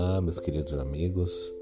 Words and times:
Olá, 0.00 0.20
meus 0.20 0.38
queridos 0.38 0.74
amigos. 0.74 1.52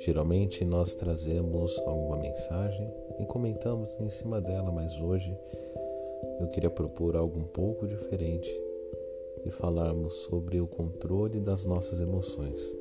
Geralmente 0.00 0.64
nós 0.64 0.94
trazemos 0.94 1.78
alguma 1.86 2.16
mensagem 2.16 2.92
e 3.20 3.24
comentamos 3.24 3.96
em 4.00 4.10
cima 4.10 4.40
dela, 4.40 4.72
mas 4.72 4.98
hoje 4.98 5.32
eu 6.40 6.48
queria 6.48 6.70
propor 6.70 7.14
algo 7.14 7.38
um 7.38 7.44
pouco 7.44 7.86
diferente 7.86 8.50
e 9.46 9.50
falarmos 9.52 10.12
sobre 10.24 10.60
o 10.60 10.66
controle 10.66 11.38
das 11.38 11.64
nossas 11.64 12.00
emoções. 12.00 12.76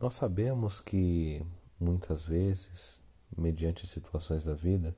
Nós 0.00 0.14
sabemos 0.14 0.80
que 0.80 1.40
muitas 1.78 2.26
vezes, 2.26 3.00
mediante 3.36 3.86
situações 3.86 4.44
da 4.44 4.54
vida, 4.54 4.92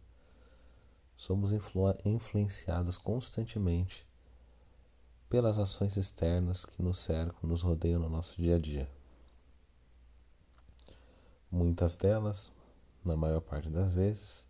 somos 1.21 1.53
influ 1.53 1.83
influenciados 2.07 2.97
constantemente 2.97 4.09
pelas 5.29 5.59
ações 5.59 5.99
externas 5.99 6.65
que 6.65 6.83
nos 6.83 6.99
cercam, 6.99 7.47
nos 7.47 7.61
rodeiam 7.61 8.01
no 8.01 8.09
nosso 8.09 8.41
dia 8.41 8.57
a 8.57 8.59
dia. 8.59 8.91
Muitas 11.51 11.95
delas, 11.95 12.51
na 13.05 13.19
maior 13.19 13.43
parte 13.43 13.69
das 13.69 13.93
vezes, 13.93 14.49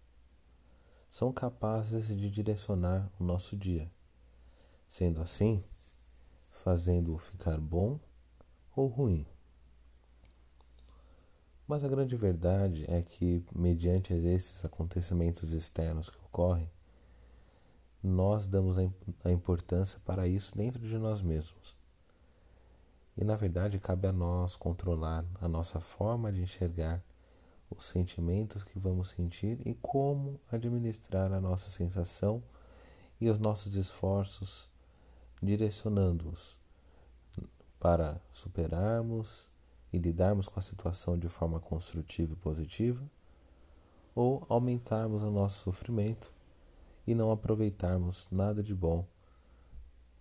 são 1.08 1.32
capazes 1.32 2.06
de 2.06 2.30
direcionar 2.30 3.10
o 3.18 3.24
nosso 3.24 3.56
dia, 3.56 3.90
sendo 4.86 5.20
assim, 5.20 5.64
fazendo-o 6.52 7.18
ficar 7.18 7.58
bom 7.58 7.98
ou 8.76 8.86
ruim. 8.86 9.26
Mas 11.70 11.84
a 11.84 11.88
grande 11.88 12.16
verdade 12.16 12.84
é 12.88 13.00
que, 13.00 13.44
mediante 13.54 14.12
esses 14.12 14.64
acontecimentos 14.64 15.52
externos 15.52 16.10
que 16.10 16.18
ocorrem, 16.18 16.68
nós 18.02 18.44
damos 18.44 18.76
a 18.76 19.30
importância 19.30 20.00
para 20.04 20.26
isso 20.26 20.56
dentro 20.56 20.80
de 20.80 20.98
nós 20.98 21.22
mesmos. 21.22 21.76
E 23.16 23.22
na 23.22 23.36
verdade 23.36 23.78
cabe 23.78 24.08
a 24.08 24.12
nós 24.12 24.56
controlar 24.56 25.24
a 25.40 25.46
nossa 25.46 25.78
forma 25.78 26.32
de 26.32 26.42
enxergar 26.42 27.00
os 27.70 27.84
sentimentos 27.84 28.64
que 28.64 28.76
vamos 28.76 29.10
sentir 29.10 29.64
e 29.64 29.72
como 29.74 30.40
administrar 30.50 31.32
a 31.32 31.40
nossa 31.40 31.70
sensação 31.70 32.42
e 33.20 33.30
os 33.30 33.38
nossos 33.38 33.76
esforços, 33.76 34.68
direcionando-os 35.40 36.58
para 37.78 38.20
superarmos 38.32 39.49
e 39.92 39.98
lidarmos 39.98 40.48
com 40.48 40.58
a 40.58 40.62
situação 40.62 41.18
de 41.18 41.28
forma 41.28 41.58
construtiva 41.58 42.32
e 42.32 42.36
positiva, 42.36 43.02
ou 44.14 44.44
aumentarmos 44.48 45.22
o 45.22 45.30
nosso 45.30 45.64
sofrimento 45.64 46.32
e 47.06 47.14
não 47.14 47.30
aproveitarmos 47.30 48.28
nada 48.30 48.62
de 48.62 48.74
bom 48.74 49.06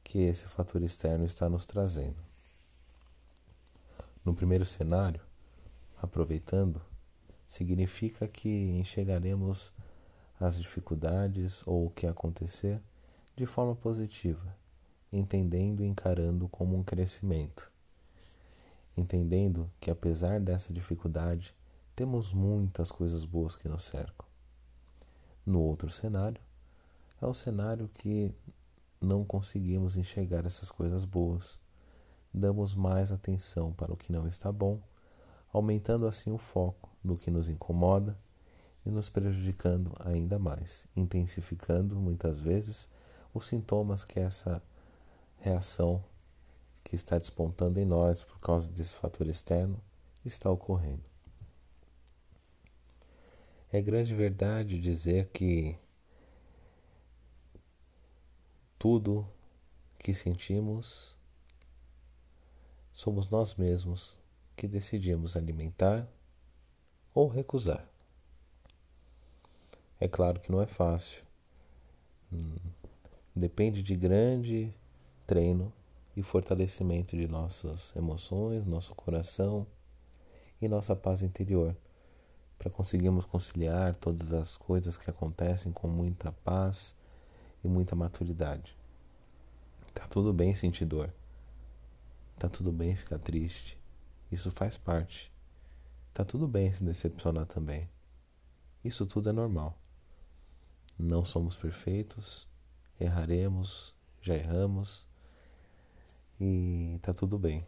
que 0.03 0.19
esse 0.19 0.47
fator 0.47 0.81
externo 0.81 1.25
está 1.25 1.49
nos 1.49 1.65
trazendo. 1.65 2.17
No 4.23 4.33
primeiro 4.33 4.65
cenário, 4.65 5.21
aproveitando, 6.01 6.81
significa 7.47 8.27
que 8.27 8.69
enxergaremos 8.71 9.73
as 10.39 10.59
dificuldades 10.59 11.61
ou 11.67 11.87
o 11.87 11.89
que 11.89 12.07
acontecer 12.07 12.81
de 13.35 13.45
forma 13.45 13.75
positiva, 13.75 14.55
entendendo 15.11 15.83
e 15.83 15.87
encarando 15.87 16.47
como 16.47 16.77
um 16.77 16.83
crescimento 16.83 17.71
entendendo 18.95 19.69
que 19.79 19.91
apesar 19.91 20.39
dessa 20.39 20.73
dificuldade, 20.73 21.55
temos 21.95 22.33
muitas 22.33 22.91
coisas 22.91 23.25
boas 23.25 23.55
que 23.55 23.67
nos 23.67 23.83
cercam. 23.83 24.27
No 25.45 25.61
outro 25.61 25.89
cenário, 25.89 26.41
é 27.21 27.25
o 27.25 27.33
cenário 27.33 27.89
que 27.89 28.33
não 29.01 29.23
conseguimos 29.25 29.97
enxergar 29.97 30.45
essas 30.45 30.69
coisas 30.69 31.05
boas, 31.05 31.59
damos 32.33 32.75
mais 32.75 33.11
atenção 33.11 33.73
para 33.73 33.91
o 33.91 33.97
que 33.97 34.11
não 34.11 34.27
está 34.27 34.51
bom, 34.51 34.79
aumentando 35.51 36.05
assim 36.07 36.31
o 36.31 36.37
foco 36.37 36.89
no 37.03 37.17
que 37.17 37.31
nos 37.31 37.49
incomoda 37.49 38.17
e 38.85 38.89
nos 38.89 39.09
prejudicando 39.09 39.93
ainda 39.99 40.37
mais, 40.37 40.87
intensificando 40.95 41.95
muitas 41.95 42.39
vezes 42.39 42.89
os 43.33 43.45
sintomas 43.45 44.03
que 44.03 44.19
essa 44.19 44.61
reação 45.37 46.03
que 46.89 46.95
está 46.95 47.19
despontando 47.19 47.79
em 47.79 47.85
nós 47.85 48.23
por 48.23 48.39
causa 48.39 48.67
desse 48.71 48.95
fator 48.95 49.27
externo 49.27 49.79
está 50.25 50.49
ocorrendo. 50.49 51.03
É 53.71 53.79
grande 53.79 54.15
verdade 54.15 54.81
dizer 54.81 55.27
que 55.27 55.77
tudo 58.79 59.23
que 59.99 60.15
sentimos 60.15 61.15
somos 62.91 63.29
nós 63.29 63.53
mesmos 63.53 64.17
que 64.55 64.67
decidimos 64.67 65.37
alimentar 65.37 66.07
ou 67.13 67.27
recusar. 67.27 67.87
É 69.99 70.07
claro 70.07 70.39
que 70.39 70.51
não 70.51 70.59
é 70.59 70.65
fácil. 70.65 71.21
Hum, 72.33 72.55
depende 73.35 73.83
de 73.83 73.95
grande 73.95 74.73
treino 75.27 75.71
e 76.19 76.23
fortalecimento 76.23 77.15
de 77.15 77.29
nossas 77.29 77.95
emoções, 77.95 78.65
nosso 78.65 78.93
coração 78.93 79.65
e 80.61 80.67
nossa 80.67 80.93
paz 80.93 81.21
interior, 81.21 81.73
para 82.57 82.69
conseguirmos 82.69 83.23
conciliar 83.23 83.95
todas 83.95 84.33
as 84.33 84.57
coisas 84.57 84.97
que 84.97 85.09
acontecem 85.09 85.71
com 85.71 85.87
muita 85.87 86.33
paz 86.43 86.93
e 87.63 87.69
muita 87.69 87.95
maturidade. 87.95 88.75
Tá 89.93 90.07
tudo 90.07 90.33
bem 90.33 90.53
sentir 90.53 90.83
dor. 90.83 91.09
Tá 92.37 92.49
tudo 92.49 92.69
bem 92.69 92.97
ficar 92.97 93.17
triste. 93.17 93.79
Isso 94.29 94.51
faz 94.51 94.77
parte. 94.77 95.31
Tá 96.13 96.25
tudo 96.25 96.49
bem 96.49 96.71
se 96.73 96.83
decepcionar 96.83 97.45
também. 97.45 97.89
Isso 98.83 99.05
tudo 99.05 99.29
é 99.29 99.31
normal. 99.31 99.79
Não 100.97 101.23
somos 101.23 101.55
perfeitos, 101.55 102.45
erraremos, 102.99 103.95
já 104.21 104.35
erramos 104.35 105.07
e 106.39 106.97
tá 107.01 107.13
tudo 107.13 107.37
bem. 107.37 107.65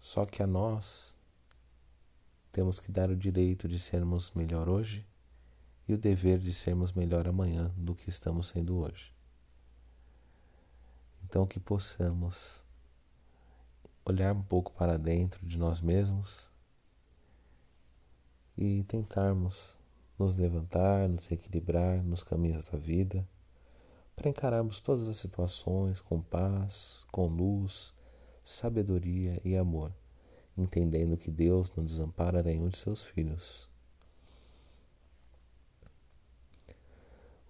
Só 0.00 0.26
que 0.26 0.42
a 0.42 0.46
nós 0.46 1.16
temos 2.50 2.78
que 2.78 2.92
dar 2.92 3.10
o 3.10 3.16
direito 3.16 3.66
de 3.66 3.78
sermos 3.78 4.30
melhor 4.32 4.68
hoje 4.68 5.06
e 5.88 5.94
o 5.94 5.98
dever 5.98 6.38
de 6.38 6.52
sermos 6.52 6.92
melhor 6.92 7.26
amanhã 7.26 7.72
do 7.76 7.94
que 7.94 8.10
estamos 8.10 8.48
sendo 8.48 8.76
hoje. 8.76 9.12
Então 11.24 11.46
que 11.46 11.58
possamos 11.58 12.62
olhar 14.04 14.34
um 14.34 14.42
pouco 14.42 14.72
para 14.72 14.98
dentro 14.98 15.46
de 15.46 15.56
nós 15.56 15.80
mesmos 15.80 16.50
e 18.58 18.82
tentarmos 18.84 19.78
nos 20.18 20.36
levantar, 20.36 21.08
nos 21.08 21.30
equilibrar 21.30 22.02
nos 22.02 22.22
caminhos 22.22 22.64
da 22.64 22.76
vida 22.76 23.26
para 24.22 24.30
encararmos 24.30 24.78
todas 24.78 25.08
as 25.08 25.16
situações 25.16 26.00
com 26.00 26.22
paz, 26.22 27.04
com 27.10 27.26
luz, 27.26 27.92
sabedoria 28.44 29.40
e 29.44 29.56
amor, 29.56 29.92
entendendo 30.56 31.16
que 31.16 31.28
Deus 31.28 31.72
não 31.74 31.84
desampara 31.84 32.40
nenhum 32.40 32.68
de 32.68 32.78
seus 32.78 33.02
filhos. 33.02 33.68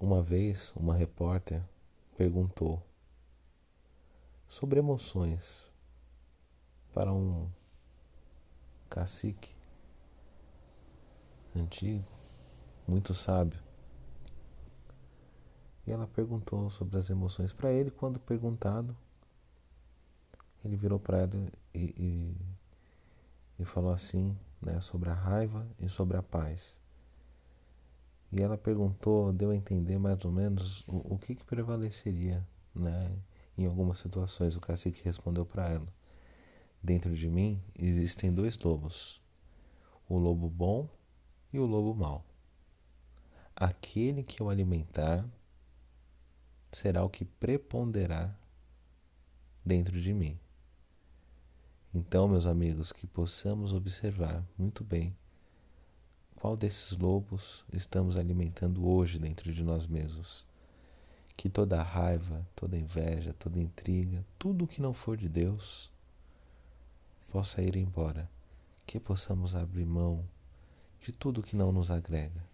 Uma 0.01 0.23
vez, 0.23 0.73
uma 0.75 0.95
repórter 0.95 1.63
perguntou 2.17 2.83
sobre 4.49 4.79
emoções 4.79 5.71
para 6.95 7.13
um 7.13 7.51
cacique 8.89 9.55
antigo, 11.55 12.09
muito 12.89 13.13
sábio. 13.13 13.72
E 15.87 15.93
ela 15.93 16.07
perguntou 16.07 16.71
sobre 16.71 16.99
as 16.99 17.11
emoções 17.11 17.53
para 17.53 17.73
ele. 17.73 17.91
Quando 17.91 18.21
perguntado, 18.21 18.97
ele 20.65 20.77
virou 20.77 20.99
para 20.99 21.19
ela 21.19 21.53
e, 21.75 21.79
e, 21.79 22.37
e, 23.59 23.65
falou 23.65 23.93
assim, 23.93 24.37
né, 24.61 24.81
sobre 24.81 25.11
a 25.11 25.15
raiva 25.15 25.67
e 25.81 25.89
sobre 25.89 26.17
a 26.17 26.23
paz. 26.23 26.79
E 28.31 28.41
ela 28.41 28.57
perguntou, 28.57 29.33
deu 29.33 29.51
a 29.51 29.57
entender 29.57 29.99
mais 29.99 30.25
ou 30.25 30.31
menos 30.31 30.87
o, 30.87 31.15
o 31.15 31.19
que, 31.19 31.35
que 31.35 31.45
prevaleceria, 31.45 32.47
né, 32.75 33.13
em 33.59 33.67
algumas 33.67 33.99
situações. 33.99 34.57
O 34.57 34.61
cacique 34.61 35.03
respondeu 35.05 35.45
para 35.45 35.69
ela: 35.69 35.89
Dentro 36.83 37.15
de 37.15 37.29
mim 37.29 37.61
existem 37.79 38.33
dois 38.33 38.57
lobos, 38.59 39.21
o 40.09 40.17
lobo 40.17 40.49
bom 40.49 40.89
e 41.53 41.59
o 41.59 41.67
lobo 41.67 41.95
mau. 41.95 42.25
Aquele 43.55 44.23
que 44.23 44.41
eu 44.41 44.49
alimentar 44.49 45.29
será 46.73 47.05
o 47.05 47.11
que 47.11 47.25
preponderar 47.25 48.37
dentro 49.65 50.01
de 50.01 50.13
mim. 50.13 50.39
Então, 51.95 52.27
meus 52.27 52.47
amigos, 52.47 52.91
que 52.91 53.07
possamos 53.07 53.73
observar 53.73 54.43
muito 54.57 54.83
bem 54.83 55.15
qual 56.37 56.57
desses 56.57 56.97
lobos 56.97 57.65
estamos 57.73 58.17
alimentando 58.17 58.89
hoje 58.89 59.19
dentro 59.19 59.53
de 59.53 59.63
nós 59.63 59.87
mesmos. 59.87 60.47
Que 61.37 61.49
toda 61.49 61.83
raiva, 61.83 62.47
toda 62.57 62.77
inveja, 62.77 63.33
toda 63.35 63.61
intriga, 63.61 64.25
tudo 64.39 64.67
que 64.67 64.81
não 64.81 64.95
for 64.95 65.17
de 65.17 65.29
Deus, 65.29 65.91
possa 67.31 67.63
ir 67.63 67.77
embora. 67.77 68.29
Que 68.87 68.99
possamos 68.99 69.55
abrir 69.55 69.85
mão 69.85 70.25
de 71.01 71.13
tudo 71.13 71.43
que 71.43 71.57
não 71.57 71.71
nos 71.71 71.91
agrega. 71.91 72.52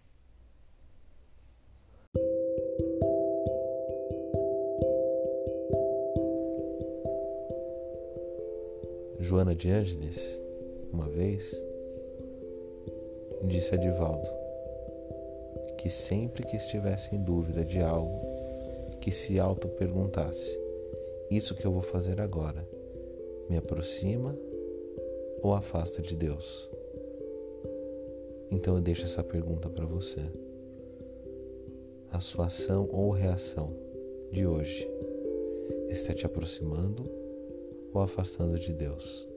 Joana 9.29 9.53
de 9.53 9.69
Ângeles, 9.69 10.41
uma 10.91 11.07
vez, 11.07 11.55
disse 13.43 13.75
a 13.75 13.77
Divaldo 13.77 14.27
que 15.77 15.87
sempre 15.87 16.43
que 16.43 16.55
estivesse 16.55 17.15
em 17.15 17.21
dúvida 17.21 17.63
de 17.63 17.79
algo, 17.79 18.19
que 18.99 19.11
se 19.11 19.39
auto-perguntasse: 19.39 20.59
Isso 21.29 21.53
que 21.53 21.63
eu 21.63 21.71
vou 21.71 21.83
fazer 21.83 22.19
agora 22.19 22.67
me 23.47 23.55
aproxima 23.55 24.35
ou 25.43 25.53
afasta 25.53 26.01
de 26.01 26.15
Deus? 26.15 26.67
Então 28.49 28.77
eu 28.77 28.81
deixo 28.81 29.03
essa 29.03 29.23
pergunta 29.23 29.69
para 29.69 29.85
você. 29.85 30.25
A 32.11 32.19
sua 32.19 32.47
ação 32.47 32.89
ou 32.91 33.11
reação 33.11 33.75
de 34.31 34.47
hoje 34.47 34.89
está 35.87 36.15
te 36.15 36.25
aproximando 36.25 37.18
ou 37.93 38.01
afastando 38.01 38.57
de 38.57 38.73
Deus. 38.73 39.27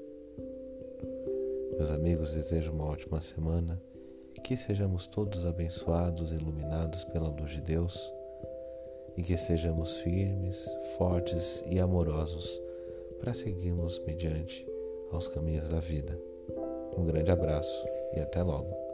Meus 1.77 1.91
amigos, 1.91 2.33
desejo 2.33 2.73
uma 2.73 2.85
ótima 2.85 3.21
semana, 3.21 3.81
que 4.45 4.57
sejamos 4.57 5.07
todos 5.07 5.47
abençoados 5.47 6.33
e 6.33 6.35
iluminados 6.35 7.05
pela 7.05 7.29
luz 7.29 7.53
de 7.53 7.61
Deus 7.61 8.13
e 9.17 9.23
que 9.23 9.35
estejamos 9.35 9.99
firmes, 9.99 10.67
fortes 10.99 11.63
e 11.71 11.79
amorosos 11.79 12.61
para 13.21 13.35
seguirmos 13.35 14.01
mediante 14.01 14.67
aos 15.13 15.29
caminhos 15.29 15.69
da 15.69 15.81
vida. 15.81 16.19
Um 16.97 17.05
grande 17.05 17.31
abraço 17.31 17.87
e 18.15 18.21
até 18.21 18.43
logo. 18.43 18.92